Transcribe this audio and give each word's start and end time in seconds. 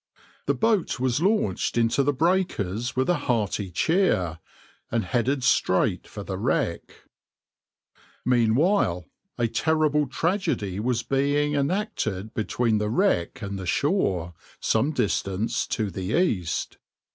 The 0.47 0.55
boat 0.55 0.99
was 0.99 1.21
launched 1.21 1.77
into 1.77 2.01
the 2.01 2.11
breakers 2.11 2.95
with 2.95 3.07
a 3.07 3.13
hearty 3.29 3.69
cheer, 3.69 4.39
and 4.89 5.05
headed 5.05 5.43
straight 5.43 6.07
for 6.07 6.23
the 6.23 6.39
wreck.\par 6.39 6.95
Meanwhile 8.25 9.05
a 9.37 9.47
terrible 9.47 10.07
tragedy 10.07 10.79
was 10.79 11.03
being 11.03 11.53
enacted 11.53 12.33
between 12.33 12.79
the 12.79 12.89
wreck 12.89 13.43
and 13.43 13.59
the 13.59 13.67
shore, 13.67 14.33
some 14.59 14.91
distance 14.91 15.67
to 15.67 15.91
the 15.91 16.19
east. 16.19 16.79